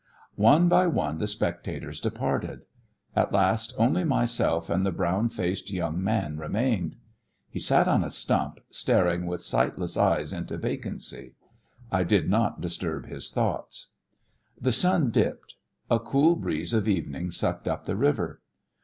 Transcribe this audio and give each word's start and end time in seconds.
One 0.33 0.67
by 0.67 0.87
one 0.87 1.19
the 1.19 1.27
spectators 1.27 2.01
departed. 2.01 2.61
At 3.15 3.31
last 3.31 3.75
only 3.77 4.03
myself 4.03 4.67
and 4.67 4.83
the 4.83 4.91
brown 4.91 5.29
faced 5.29 5.69
young 5.69 6.03
man 6.03 6.39
remained. 6.39 6.95
He 7.51 7.59
sat 7.59 7.87
on 7.87 8.03
a 8.03 8.09
stump, 8.09 8.61
staring 8.71 9.27
with 9.27 9.43
sightless 9.43 9.97
eyes 9.97 10.33
into 10.33 10.57
vacancy. 10.57 11.35
I 11.91 12.03
did 12.03 12.31
not 12.31 12.61
disturb 12.61 13.05
his 13.05 13.29
thoughts. 13.31 13.89
The 14.59 14.71
sun 14.71 15.11
dipped. 15.11 15.57
A 15.91 15.99
cool 15.99 16.35
breeze 16.35 16.73
of 16.73 16.87
evening 16.87 17.29
sucked 17.29 17.67
up 17.67 17.85
the 17.85 17.95
river. 17.95 18.41